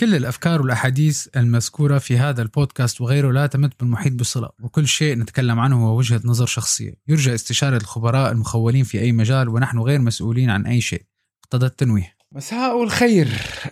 [0.00, 5.60] كل الأفكار والأحاديث المذكورة في هذا البودكاست وغيره لا تمت بالمحيط بصلة وكل شيء نتكلم
[5.60, 6.94] عنه هو وجهة نظر شخصية.
[7.08, 11.02] يرجى استشارة الخبراء المخولين في أي مجال ونحن غير مسؤولين عن أي شيء.
[11.44, 12.16] اقتضى التنويه.
[12.32, 13.28] مساء الخير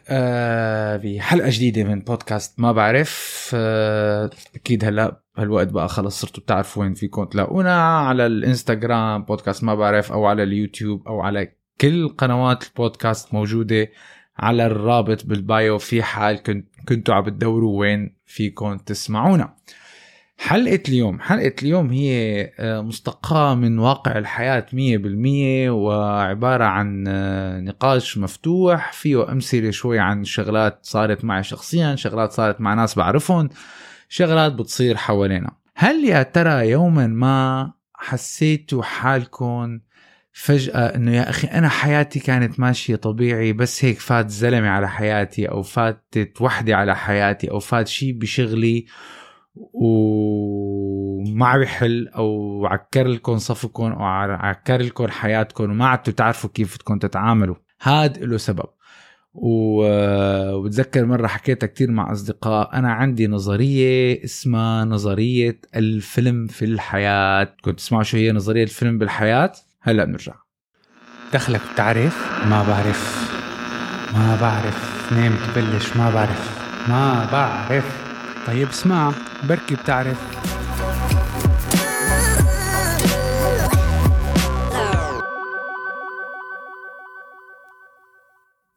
[0.08, 3.50] آه بحلقة جديدة من بودكاست ما بعرف.
[3.54, 9.74] آه أكيد هلا هالوقت بقى خلص صرتوا بتعرفوا وين فيكم تلاقونا على الإنستغرام بودكاست ما
[9.74, 13.88] بعرف أو على اليوتيوب أو على كل قنوات البودكاست موجودة.
[14.38, 19.54] على الرابط بالبايو في حال كنت كنتوا عم بتدوروا وين فيكم تسمعونا.
[20.38, 27.60] حلقة اليوم حلقة اليوم هي آه، مستقاة من واقع الحياة مية بالمية وعبارة عن آه،
[27.60, 33.48] نقاش مفتوح فيه أمثلة شوي عن شغلات صارت معي شخصيا شغلات صارت مع ناس بعرفهم
[34.08, 35.50] شغلات بتصير حوالينا.
[35.74, 39.80] هل يا ترى يوما ما حسيتوا حالكم
[40.36, 45.48] فجأة إنه يا أخي أنا حياتي كانت ماشية طبيعي بس هيك فات زلمة على حياتي
[45.48, 48.86] أو فاتت وحدة على حياتي أو فات شيء بشغلي
[49.74, 54.04] وما بحل أو عكر لكم صفكم أو
[54.34, 57.56] عكر لكم حياتكم وما عدتوا تعرفوا كيف بدكم تتعاملوا.
[57.82, 58.66] هاد له سبب.
[59.34, 67.54] وبتذكر مرة حكيتها كتير مع أصدقاء أنا عندي نظرية اسمها نظرية الفيلم في الحياة.
[67.62, 69.52] كنت تسمعوا شو هي نظرية الفيلم بالحياة؟
[69.86, 70.34] هلا بنرجع.
[71.32, 73.30] دخلك بتعرف؟ ما بعرف.
[74.14, 75.12] ما بعرف.
[75.12, 76.60] نام تبلش ما بعرف.
[76.88, 78.04] ما بعرف.
[78.46, 79.12] طيب اسمع
[79.48, 80.44] بركي بتعرف.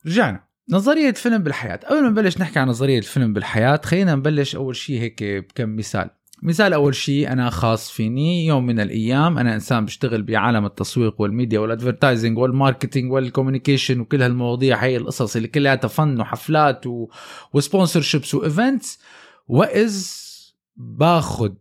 [0.06, 0.44] رجعنا.
[0.70, 1.76] نظرية فيلم بالحياة.
[1.76, 6.10] قبل ما نبلش نحكي عن نظرية الفيلم بالحياة خلينا نبلش أول شيء هيك بكم مثال.
[6.42, 11.60] مثال أول شيء أنا خاص فيني يوم من الأيام أنا إنسان بشتغل بعالم التسويق والميديا
[11.60, 17.08] والادفرتايزنج والماركتينج والكوميونيكيشن وكل هالمواضيع هي القصص اللي كلها فن وحفلات و...
[17.54, 19.00] و sponsorships و events
[19.48, 20.06] واذ
[20.76, 21.54] باخذ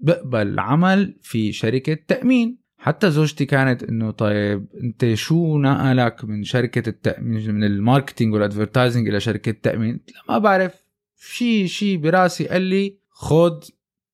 [0.00, 2.58] بقبل عمل في شركة تأمين.
[2.78, 8.45] حتى زوجتي كانت إنه طيب أنت شو نقلك من شركة التأمين من ال marketing وال
[8.45, 10.74] advertising إلى شركة تأمين؟ ما بعرف.
[11.20, 13.62] شيء شيء براسي قال لي خذ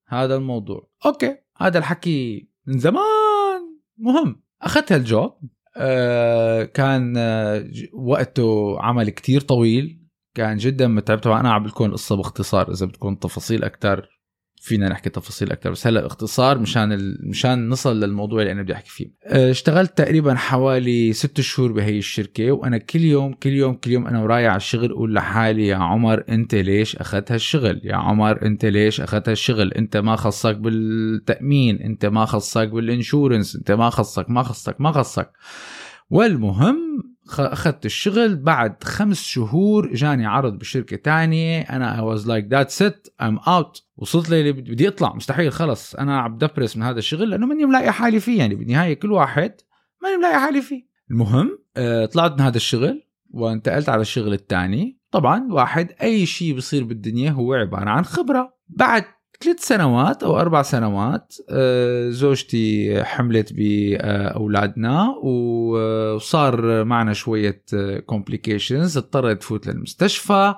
[0.07, 0.89] هذا الموضوع.
[1.07, 1.37] okay.
[1.57, 3.79] هذا الحكي من زمان.
[3.99, 4.43] مهم.
[4.63, 5.33] اخذت هال job
[5.77, 10.01] آه كان آه وقته عمل كتير طويل.
[10.35, 11.19] كان جدا متعب.
[11.19, 14.09] طبعا أنا عم لكم القصة باختصار إذا بدكم تفاصيل أكثر
[14.65, 17.19] فينا نحكي تفاصيل أكثر بس هلا اختصار مشان ال...
[17.29, 19.11] مشان نصل للموضوع اللي أنا بدي أحكي فيه.
[19.27, 24.07] آه، اشتغلت تقريبا حوالي ست شهور بهي الشركة وأنا كل يوم كل يوم كل يوم
[24.07, 28.65] أنا ورايح على الشغل أقول لحالي يا عمر أنت ليش أخذت هالشغل؟ يا عمر أنت
[28.65, 34.31] ليش أخذت هالشغل؟ أنت ما خصك بالتأمين أنت ما خصك بال insurance أنت ما خصك
[34.31, 35.31] ما خصك ما خصك.
[36.11, 38.37] والمهم أخذت الشغل.
[38.37, 41.61] بعد خمس شهور جاني عرض بشركة تانية.
[41.61, 43.27] أنا I was like that's it.
[43.27, 43.83] I'm out.
[43.97, 45.15] وصلت لي بدي أطلع.
[45.15, 45.53] مستحيل.
[45.53, 45.95] خلص.
[45.95, 48.39] أنا عم دبرس من هذا الشغل لأنه ماني ملاقي حالي فيه.
[48.39, 49.55] يعني بالنهاية كل واحد
[50.03, 50.95] ماني ملاقي حالي فيه.
[51.11, 56.85] المهم آه، طلعت من هذا الشغل وانتقلت على الشغل الثاني طبعا واحد أي شيء بصير
[56.85, 58.55] بالدنيا هو عبارة عن خبرة.
[58.69, 59.05] بعد
[59.41, 67.63] ثلاث سنوات أو أربع سنوات آه، زوجتي حملت بأولادنا وصار معنا شوية
[68.07, 70.55] كومبليكيشنز اضطرت تفوت للمستشفى.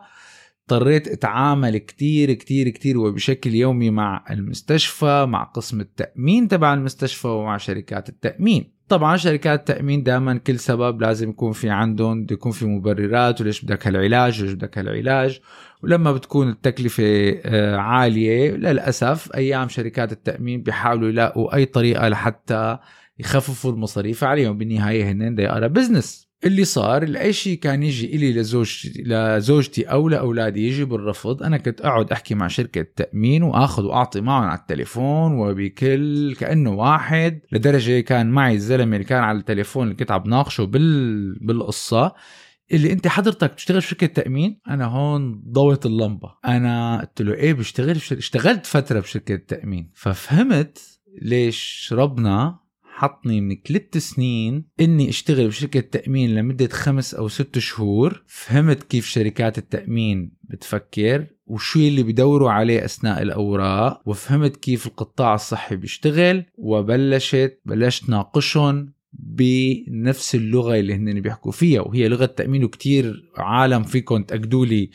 [0.70, 7.56] اضطريت اتعامل كتير كتير كتير وبشكل يومي مع المستشفى مع قسم التأمين تبع المستشفى ومع
[7.56, 8.72] شركات التأمين.
[8.88, 13.64] طبعا شركات التأمين دائما كل سبب لازم يكون في عندهم بده يكون في مبررات وليش
[13.64, 15.40] بدك هالعلاج وليش بدك هالعلاج.
[15.82, 22.78] ولما بتكون التكلفة آه، عالية للأسف أيام شركات التأمين بيحاولوا يلاقوا أي طريقة لحتى
[23.18, 24.58] يخففوا المصاريف عليهم.
[24.58, 26.25] بالنهاية هن they are a business.
[26.44, 31.42] اللي صار شيء كان يجي إلي لزوجتي لزوجتي أو لأولادي يجي بالرفض.
[31.42, 37.40] أنا كنت أقعد أحكي مع شركة تأمين وأخذ وأعطي معهم على التليفون وبكل كأنه واحد
[37.52, 42.12] لدرجة كان معي الزلمة اللي كان على التليفون اللي كنت عم ناقشه بال بالقصة
[42.72, 46.34] اللي أنت حضرتك بتشتغل في شركة تأمين؟ أنا هون ضوت اللمبة.
[46.44, 49.90] أنا قلت له إيه بشتغل اشتغلت فترة بشركة تأمين.
[49.94, 52.65] ففهمت ليش ربنا
[52.96, 58.22] حطني من ثلاث سنين إني أشتغل بشركة تأمين لمدة خمس أو ست شهور.
[58.26, 64.02] فهمت كيف شركات التأمين بتفكر وشو اللي بدوروا عليه أثناء الأوراق.
[64.06, 66.44] وفهمت كيف القطاع الصحي بيشتغل.
[66.58, 71.80] وبلشت بلشت ناقشهم بنفس اللغة اللي هن بيحكوا فيها.
[71.80, 74.90] وهي لغة تأمين وكتير عالم فيكم تأكدوا لي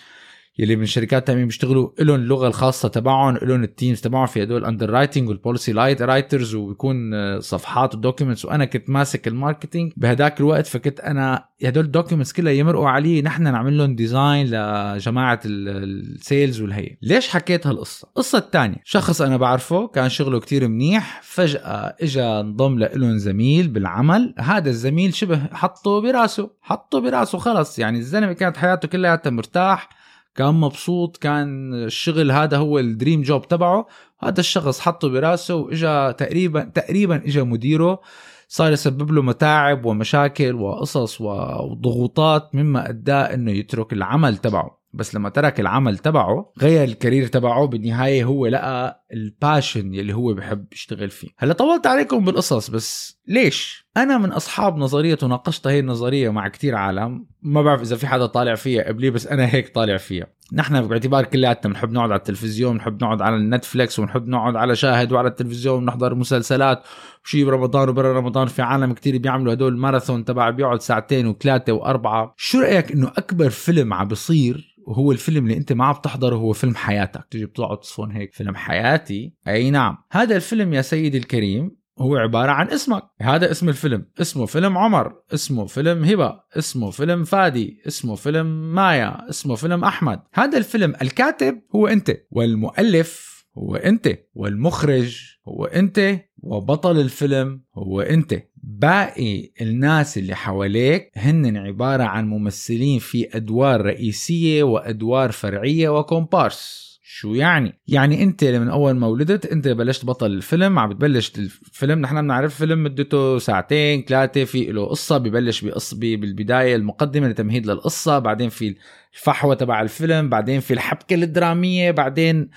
[0.62, 4.62] يلي من شركات تامين بيشتغلوا لهم اللغة الخاصة تبعهم لهم ال terms تبعهم في هدول
[4.62, 9.94] ال underwriting وال policy writers وبيكون آه، صفحات و documents وأنا كنت ماسك ال marketing
[9.98, 15.40] بهداك الوقت فكنت أنا هدول ال documents كلها يمرقوا علي نحن نعمل لهم design لجماعة
[15.45, 16.98] ال sales والهي.
[17.02, 22.80] ليش حكيت هالقصة؟ القصة الثانية شخص أنا بعرفه كان شغله كتير منيح فجأة اجى انضم
[22.80, 27.80] لهم زميل بالعمل هذا الزميل شبه حطه براسه حطه براسه خلص.
[27.80, 30.00] يعني الزلمة كانت حياته كلها مرتاح
[30.36, 33.88] كان مبسوط كان الشغل هذا هو ال dream job تبعه.
[34.24, 38.01] هذا الشخص حطه براسه وإجا تقريبا تقريبا اجى مديره.
[38.48, 44.81] صار يسبب له متاعب ومشاكل وقصص وضغوطات مما اداه إنه يترك العمل تبعه.
[44.94, 50.13] بس لما ترك العمل تبعه غير ال career تبعه بالنهاية هو لقى ال passion يلي
[50.13, 51.27] هو بحب يشتغل فيه.
[51.38, 56.75] هلا طولت عليكم بالقصص بس ليش؟ أنا من أصحاب نظرية وناقشت هي النظرية مع كتير
[56.75, 57.25] عالم.
[57.41, 60.27] ما بعرف إذا في حدا طالع فيها قبلي بس أنا هيك طالع فيها.
[60.53, 65.11] نحن باعتبار كلياتنا بنحب نقعد على التلفزيون بنحب نقعد على النتفليكس ونحب نقعد على شاهد
[65.11, 66.83] وعلى التلفزيون ونحضر مسلسلات.
[67.25, 72.33] وشي برمضان وبرا رمضان في عالم كتير بيعملوا هدول الماراثون تبع بيقعد ساعتين وثلاثة وأربعة.
[72.38, 76.53] شو رأيك إنه أكبر فيلم عم بيصير وهو الفيلم اللي أنت ما عم تحضره هو
[76.53, 79.97] فيلم حياتك؟ تيجي بتقعد تصفن هيك فيلم حياتي؟ أي نعم.
[80.11, 83.03] هذا الفيلم يا سيدي الكريم هو عبارة عن اسمك.
[83.21, 84.06] هذا اسم الفيلم.
[84.21, 90.19] اسمه فيلم عمر اسمه فيلم هبة اسمه فيلم فادي اسمه فيلم مايا اسمه فيلم أحمد.
[90.33, 98.44] هذا الفيلم الكاتب هو أنت والمؤلف هو أنت والمخرج هو أنت وبطل الفيلم هو أنت.
[98.63, 106.90] باقي الناس اللي حواليك هن عبارة عن ممثلين في أدوار رئيسية وأدوار فرعية وكومبارس.
[107.13, 112.00] شو يعني؟ يعني انت من أول ما ولدت انت بلشت بطل الفيلم عم بتبلش الفيلم.
[112.00, 118.19] نحن بنعرف فيلم مدته ساعتين ثلاثة في له قصة ببلش بقص بالبداية المقدمة لتمهيد للقصة
[118.19, 118.75] بعدين في
[119.13, 122.50] الفحوى تبع الفيلم بعدين في الحبكة الدرامية بعدين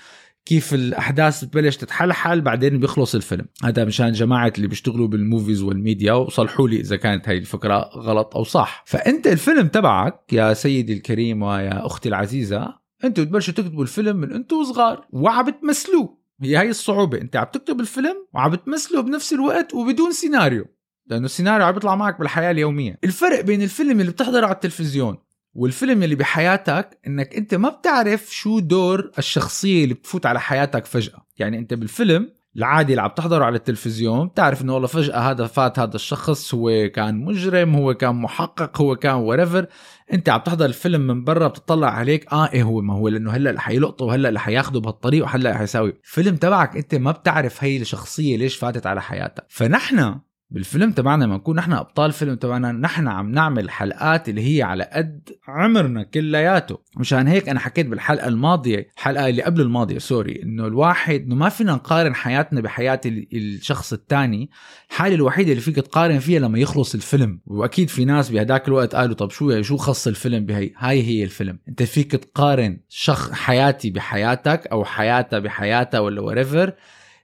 [0.45, 3.45] كيف الأحداث بتبلش تتحلحل بعدين بيخلص الفيلم.
[3.63, 7.89] هذا مشان جماعة اللي بيشتغلوا بال movies وال media وصلحوا لي إذا كانت هاي الفكرة
[7.95, 8.83] غلط أو صح.
[8.87, 14.63] فأنت الفيلم تبعك يا سيدي الكريم ويا أختي العزيزة أنتوا بتبلشوا تكتبوا الفيلم من أنتوا
[14.63, 16.17] صغار وعم بتمثلوه.
[16.41, 20.65] هي هاي الصعوبة انت عم تكتب الفيلم وعم بتمثله بنفس الوقت وبدون سيناريو.
[21.07, 22.99] لأنه السيناريو عم بيطلع معك بالحياة اليومية.
[23.03, 25.17] الفرق بين الفيلم اللي بتحضره على التلفزيون
[25.53, 31.25] والفيلم اللي بحياتك إنك أنت ما بتعرف شو دور الشخصية اللي بتفوت على حياتك فجأة.
[31.37, 35.79] يعني أنت بالفيلم العادي اللي عم تحضره على التلفزيون بتعرف إنه والله فجأة هذا فات
[35.79, 39.65] هذا الشخص هو كان مجرم هو كان محقق هو كان وريفر
[40.13, 43.49] أنت عم تحضر الفيلم من برا بتطلع عليك آه إيه هو ما هو لأنه هلأ
[43.49, 48.37] اللي حيلقطه وهلا اللي حياخده بهالطريق وهلا حيساوي الفيلم تبعك أنت ما بتعرف هي الشخصية
[48.37, 50.19] ليش فاتت على حياتك فنحن
[50.49, 54.89] بالفيلم تبعنا لما نكون نحن أبطال فيلم تبعنا نحن عم نعمل حلقات اللي هي على
[54.93, 56.79] قد عمرنا كلياته.
[56.97, 61.49] مشان هيك أنا حكيت بالحلقة الماضية الحلقة اللي قبل الماضية سوري إنه الواحد إنه ما
[61.49, 64.49] فينا نقارن حياتنا بحياة الشخص الثاني
[64.89, 67.39] الحالة الوحيدة اللي فيك تقارن فيها لما يخلص الفيلم.
[67.45, 71.59] وأكيد في ناس بهداك الوقت قالوا طب شو شو خص الفيلم بهي؟ هاي هي الفيلم.
[71.69, 76.73] أنت فيك تقارن شخص حياتي بحياتك أو حياتها بحياتها ولا وريفر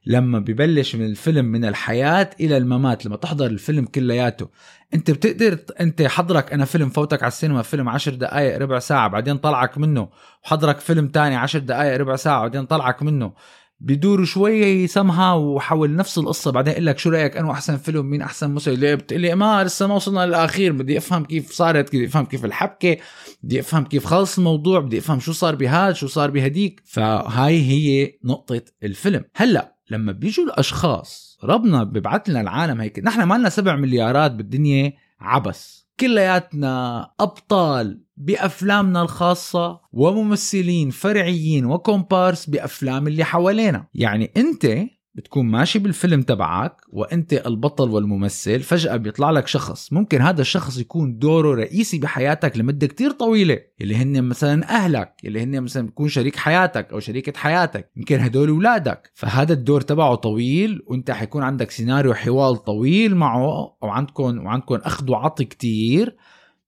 [0.05, 4.49] لما ببلش من الفيلم من الحياة إلى الممات لما تحضر الفيلم كلياته.
[4.93, 9.37] أنت بتقدر أنت حضرك أنا فيلم فوتك على السينما فيلم عشر دقائق ربع ساعة بعدين
[9.37, 10.09] طلعك منه.
[10.43, 13.33] وحضرك فيلم تاني عشر دقائق ربع ساعة بعدين طلعك منه.
[13.83, 18.21] بدوروا شوي سمها وحول نفس القصة بعدين أقول لك شو رأيك؟ انه أحسن فيلم مين
[18.21, 20.71] أحسن مسلسل؟ ليه بتقول لي ما لسه ما وصلنا للآخير.
[20.71, 22.97] بدي أفهم كيف صارت بدي أفهم كيف الحبكة
[23.43, 26.81] بدي أفهم كيف خلص الموضوع بدي أفهم شو صار بهذا شو صار بهديك.
[26.85, 29.23] فهاي هي نقطة الفيلم.
[29.35, 34.93] هلأ لما بيجوا الأشخاص ربنا ببعث لنا العالم هيك نحن ما لنا سبع مليارات بالدنيا
[35.19, 43.85] عبس كلياتنا أبطال بأفلامنا الخاصة وممثلين فرعيين وكومبارس بأفلام اللي حوالينا.
[43.93, 44.65] يعني أنت
[45.15, 49.93] بتكون ماشي بالفيلم تبعك وأنت البطل والممثل فجأة بيطلع لك شخص.
[49.93, 55.43] ممكن هذا الشخص يكون دوره رئيسي بحياتك لمدة كتير طويلة اللي هن مثلا أهلك اللي
[55.43, 57.91] هن مثلا بيكون شريك حياتك أو شريكة حياتك.
[57.97, 59.11] يمكن هدول أولادك.
[59.13, 65.45] فهذا الدور تبعه طويل وأنت حيكون عندك سيناريو حوار طويل معه وعندكم وعندكم أخذ وعطي
[65.45, 66.15] كتير.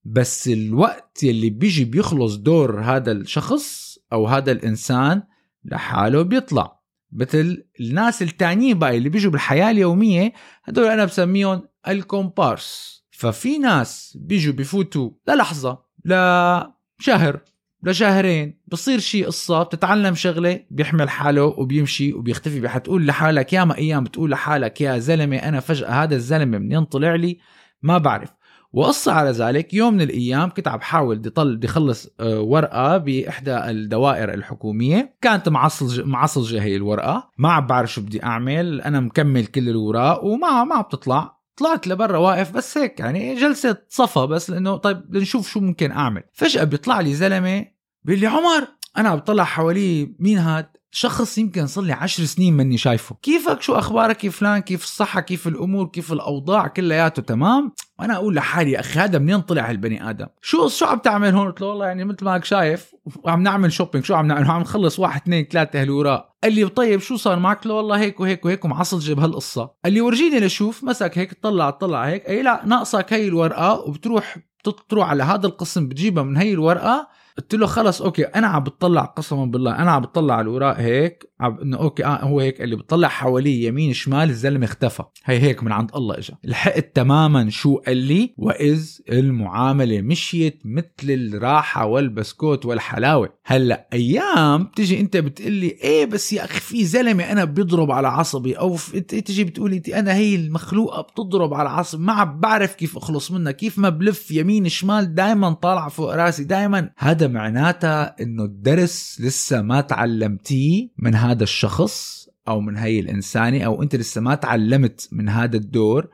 [0.06, 5.24] بس الوقت يلي بيجي بيخلص دور هذا الشخص أو هذا الإنسان
[5.66, 6.83] لحاله بيطلع.
[7.16, 13.04] مثل الناس التانيين بقى اللي بيجوا بالحياة اليومية هدول أنا بسميهم الكومبارس.
[13.12, 17.40] ففي ناس بيجوا بفوتوا للحظة لشهر
[17.84, 22.70] لشهرين بصير شي قصة بتتعلم شغلة بيحمل حاله وبيمشي وبيختفي.
[22.70, 27.40] حتقول لحالك ياما أيام بتقول لحالك يا زلمة أنا فجأة هذا الزلمة منين طلع لي؟
[27.82, 28.30] ما بعرف.
[28.74, 32.98] وقصة على ذلك يوم من الأيام كنت عم بحاول بدي طل بدي اخلص آه، ورقة
[32.98, 35.16] بإحدى الدوائر الحكومية.
[35.22, 37.30] كانت معصلجه معصلجه هي الورقة.
[37.38, 38.82] ما عم بعرف شو بدي أعمل.
[38.82, 44.26] أنا مكمل كل الاوراق وما ما بتطلع طلعت لبرا واقف بس هيك يعني جلسة صفا
[44.26, 46.24] بس لأنه طيب لنشوف شو ممكن أعمل.
[46.34, 47.66] فجأة بيطلع لي زلمة
[48.04, 52.54] بيقول لي عمر أنا عم بطلع حواليه مين هاد؟ شخص يمكن صار لي عشر سنين
[52.54, 53.16] مني شايفه.
[53.22, 58.36] كيفك؟ شو أخبارك؟ كيف فلان؟ كيف الصحة؟ كيف الأمور؟ كيف الأوضاع؟ كلياته تمام؟ وأنا أقول
[58.36, 61.68] لحالي يا أخي هذا منين طلع هالبني آدم؟ شو شو عم تعمل هون؟ قلت له
[61.68, 62.92] والله يعني مثل ما شايف
[63.26, 67.00] عم نعمل shopping شو عم نعمل؟ عم نخلص واحد اثنين ثلاثة هالوراق قال لي طيب
[67.00, 70.84] شو صار معك؟ قلت له والله هيك وهيك وهيك ومعصلجه بهالقصه قال لي ورجيني لشوف
[70.84, 72.30] مسك هيك طلع طلع هيك.
[72.30, 77.56] اي لا ناقصك هي الورقة وبتروح بتروح على هذا القسم بتجيبها من هي الورقة قلت
[77.56, 81.78] له خلص okay أنا عم بتطلع قسما بالله أنا عم بتطلع على الاوراق هيك إنه
[81.78, 85.04] okay آه هو هيك اللي بتطلع حواليه يمين شمال الزلمة اختفى.
[85.26, 91.10] هي هيك من عند الله اجى لحقت تماما شو قال لي؟ وإذ المعاملة مشيت مثل
[91.10, 93.30] الراحة والبسكوت والحلاوة.
[93.46, 98.08] هلأ أيام تجي أنت بتقول لي إيه بس يا أخي في زلمة أنا بيضرب على
[98.08, 102.04] عصبي؟ أو تجي بتقولي أنا هي المخلوقة بتضرب على عصبي.
[102.04, 103.52] ما عم بعرف كيف أخلص منها.
[103.52, 109.62] كيف ما بلف يمين شمال دائما طالع فوق راسي دائما هذا معناتها إنه الدرس لسه
[109.62, 115.30] ما تعلمتيه من هذا الشخص أو من هي الإنسانة أو أنت لسه ما تعلمت من
[115.30, 116.10] هذا الدور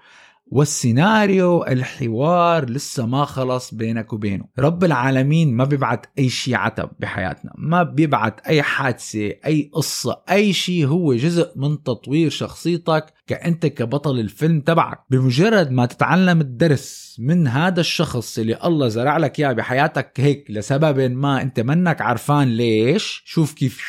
[0.51, 4.45] والسيناريو الحوار لسه ما خلص بينك وبينه.
[4.59, 10.53] رب العالمين ما بيبعت أي شيء عتب بحياتنا ما بيبعت أي حادثة أي قصة أي
[10.53, 14.99] شيء هو جزء من تطوير شخصيتك كأنت كبطل الفيلم تبعك.
[15.09, 20.99] بمجرد ما تتعلم الدرس من هذا الشخص اللي الله زرع لك إياه بحياتك هيك لسبب
[21.11, 23.81] ما أنت منك عرفان ليش شوف كيف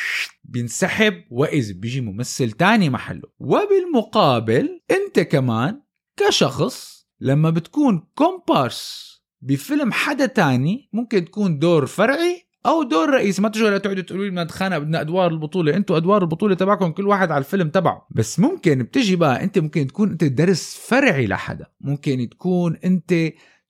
[0.44, 3.22] بينسحب وإذا بيجي ممثل تاني محله.
[3.38, 5.80] وبالمقابل أنت كمان
[6.28, 9.10] كشخص لما بتكون كومبارس
[9.42, 13.40] بفيلم حدا تاني ممكن تكون دور فرعي أو دور رئيس.
[13.40, 15.76] ما تجوا تقعدوا تقولوا لي بدنا نتخانق بدنا أدوار البطولة.
[15.76, 18.06] أنتوا أدوار البطولة تبعكم كل واحد على الفيلم تبعه.
[18.10, 21.66] بس ممكن بتجي بقى أنت ممكن تكون أنت درس فرعي لحدا.
[21.80, 23.14] ممكن تكون أنت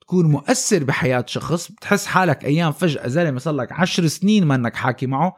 [0.01, 1.73] تكون مؤثر بحياة شخص.
[1.73, 5.37] بتحس حالك أيام فجأة زلمة صار لك 10 سنين ما إنك حاكي معه.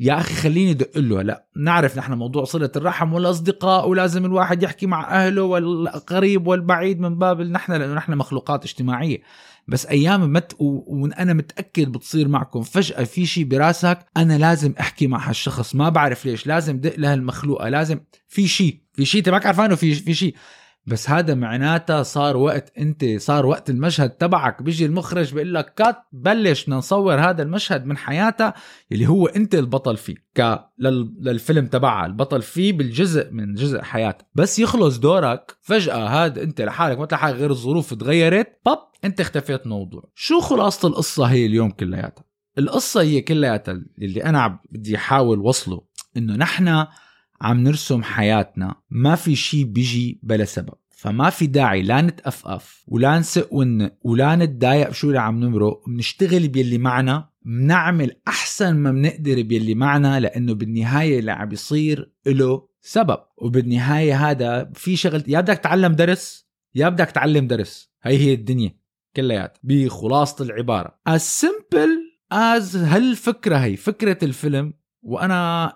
[0.00, 1.22] يا أخي خليني أدق له.
[1.22, 7.18] لا نعرف نحن موضوع صلة الرحم والأصدقاء ولازم الواحد يحكي مع أهله والقريب والبعيد من
[7.18, 9.22] باب نحن لأنه نحن مخلوقات اجتماعية.
[9.68, 15.28] بس أيام مت وأنا متأكد بتصير معكم فجأة في شيء براسك أنا لازم أحكي مع
[15.28, 15.74] هالشخص.
[15.74, 19.18] ما بعرف ليش لازم دق لهالمخلوقة لازم في شيء في شيء.
[19.18, 20.34] أنت ما عارفانه في في شيء.
[20.86, 24.62] بس هذا معناتها صار وقت انت صار وقت المشهد تبعك.
[24.62, 28.54] بيجي المخرج بيقول لك كات بلش نصور هذا المشهد من حياتها
[28.92, 30.14] اللي هو انت البطل فيه.
[30.36, 36.60] ك للفيلم تبعها البطل فيه بالجزء من جزء حياتها بس يخلص دورك فجأة هذا انت
[36.60, 41.46] لحالك ما حاجة غير الظروف تغيرت باب انت اختفيت من الموضوع شو خلاصة القصة هي
[41.46, 42.24] اليوم كلياتها؟
[42.58, 45.82] القصة هي كلياتها اللي أنا بدي أحاول وصله.
[46.16, 46.86] إنه نحن
[47.40, 48.74] عم نرسم حياتنا.
[48.90, 50.74] ما في شيء بيجي بلا سبب.
[50.90, 55.82] فما في داعي لا نتأفأف ولا نسق ون ولا نتضايق بشو اللي عم نمرق.
[55.88, 57.28] بنشتغل باللي معنا.
[57.42, 63.18] بنعمل أحسن ما بنقدر باللي معنا لأنه بالنهاية اللي عم بيصير له سبب.
[63.36, 67.90] وبالنهاية هذا في شغل يا بدك تعلم درس؟ يا بدك تعلم درس.
[68.02, 68.78] هي هي الدنيا
[69.16, 70.98] كليات بخلاصة العبارة.
[71.08, 71.90] as simple
[72.32, 73.76] as هالفكرة هي.
[73.76, 74.74] فكرة الفيلم.
[75.02, 75.72] وأنا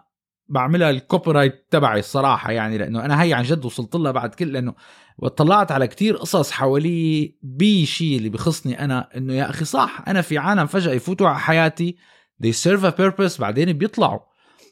[0.48, 4.52] بعملها ال copyright تبعي الصراحة يعني لأنه أنا هي عن جد وصلت لها بعد كل
[4.52, 4.74] لأنه
[5.18, 10.38] وطلعت على كتير قصص حوالي بشيء اللي بخصني أنا إنه يا أخي صح أنا في
[10.38, 11.96] عالم فجأة يفوتوا على حياتي
[12.44, 14.18] they serve a purpose بعدين بيطلعوا.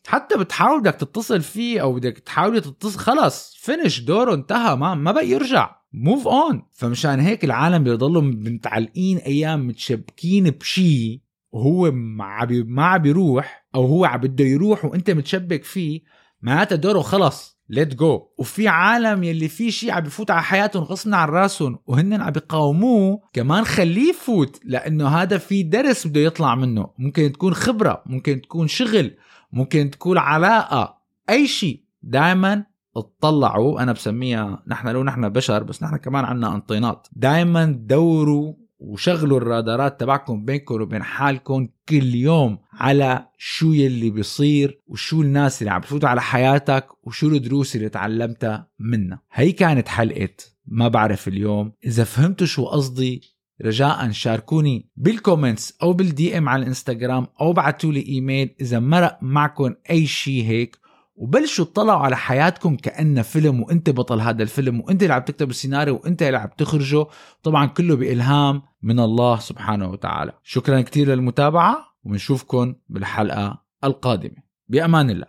[0.06, 5.12] حتى بتحاول بدك تتصل فيه أو بدك تحاولي تتصل خلص finish دوره انتهى ما ما
[5.12, 5.76] بقى يرجع.
[5.92, 11.20] move on فمشان هيك العالم بيضلوا متعلقين أيام متشبكين بشيء
[11.52, 13.65] وهو ما ما بيروح.
[13.76, 16.00] أو هو عم بده يروح وأنت متشبك فيه
[16.42, 21.14] معناتها دوره خلص ليت جو وفي عالم يلي في شيء عم بفوت على حياتهم غصن
[21.14, 26.90] عن راسهم وهن عم بيقاوموه كمان خليه يفوت لأنه هذا في درس بده يطلع منه.
[26.98, 29.16] ممكن تكون خبرة ممكن تكون شغل
[29.52, 30.98] ممكن تكون علاقة
[31.30, 32.64] أي شيء دائما
[32.96, 37.08] اطلعوا أنا بسميها نحن لو نحن بشر بس نحن كمان عنا أنطينات.
[37.12, 45.22] دائما دوروا وشغلوا الرادارات تبعكم بينكم وبين حالكم كل يوم على شو يلي بيصير وشو
[45.22, 49.22] الناس اللي عم بفوتوا على حياتك وشو الدروس اللي تعلمتها منها.
[49.32, 51.72] هي كانت حلقة ما بعرف اليوم.
[51.84, 57.92] إذا فهمتوا شو قصدي رجاء شاركوني بال comments أو بال DM على الإنستغرام أو بعتوا
[57.92, 58.54] لي إيميل.
[58.60, 60.78] إذا مرق معكم أي شيء هيك
[61.16, 66.00] وبلشوا تطلعوا على حياتكم كأنه فيلم وانت بطل هذا الفيلم وانت اللي عم تكتب السيناريو
[66.04, 67.06] وانت اللي عم تخرجه.
[67.42, 70.32] طبعا كله بإلهام من الله سبحانه وتعالى.
[70.42, 74.36] شكرا كثير للمتابعة وبنشوفكم بالحلقة القادمة.
[74.68, 75.26] بأمان الله.